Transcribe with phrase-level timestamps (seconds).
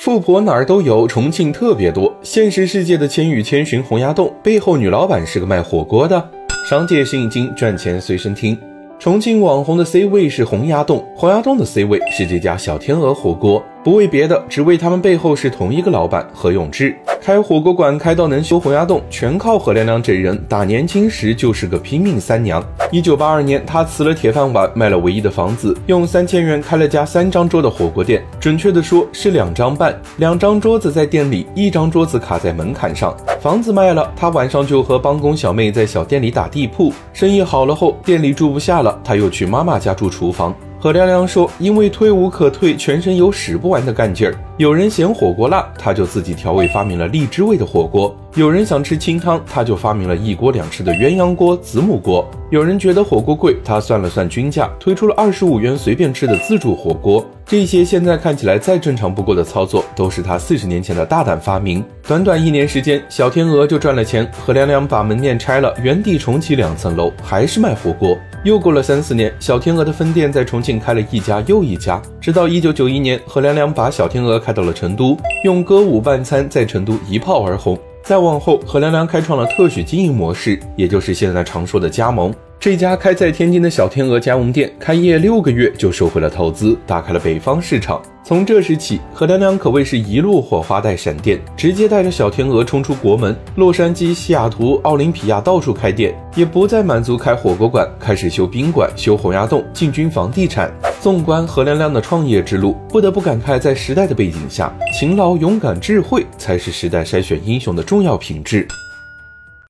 [0.00, 2.14] 富婆哪儿都有，重庆特别多。
[2.22, 6.30] 现实世界的《千与千寻》洪崖洞背后，女老板是个卖火锅的。
[6.70, 8.56] 商界生意经，赚钱随身听。
[9.00, 13.60] 重庆网红的 C 位是洪崖洞，洪崖洞的 C 位是这家小天鹅火锅。
[13.88, 16.94] 不为别的，只为他们背后是同一个老板何永志。
[17.22, 20.38] 开火锅馆开到能修洪崖洞，全靠何亮亮这人。
[20.46, 22.62] 打年轻时就是个拼命三娘。
[22.92, 28.22] 一九八二年，他辞了铁饭碗，卖了唯一的房子，用三千元开了家三张桌的火锅店。
[28.38, 33.16] 准确的说，是两张半，两张桌子在店里，一张桌子卡在门槛上。
[33.40, 36.92] 房子卖了，他晚上就和帮工小妹在小店里打地铺。
[37.14, 40.54] 生意好了后，店里住不下了，他又去妈妈家住厨房。
[40.80, 44.34] 何亮亮说：“因为退无可退，全身有使不完的干劲儿。
[44.58, 57.26] 有人嫌火锅辣，他就自己调味，发明了荔枝味的火锅；有人想吃清汤，他就发明了一锅两吃的鸳鸯锅、子母锅；有人觉得火锅贵，他算了算均价，推出了二十五元随便吃的自助火锅。
[57.44, 61.84] 这些现在看起来再正常不过的操作，都是他四十年前的大胆发明。
[62.06, 64.30] 短短一年时间，小天鹅就赚了钱。
[64.46, 77.76] 何亮亮把门店拆了，原地重启两层楼，还是卖火锅。”又过了三四年，小天鹅的分店在重庆开了一家又一家，直到一九九一年，何良良把小天鹅开到了成都，用歌舞伴餐在成都一炮而红。
[78.08, 82.32] 再往后，何良良开创了特许经营模式，也就是现在常说的加盟。
[82.58, 88.00] 这家开在天津的小天鹅加盟店，开业六个月就收回了投资，打开了北方市场。
[88.24, 100.72] 从这时起，何良良可谓是一路火花带闪电，直接带着小天鹅冲出国门，洛杉矶、西雅图、奥林匹亚到处开店，也不再满足开火锅馆，开始修宾馆、修洪崖洞，进军房地产。
[101.08, 108.68] 纵观何亮亮的创业之路，不得不感慨，在时代的背景下，勤劳、勇敢、智慧才是时代筛选英雄的重要品质。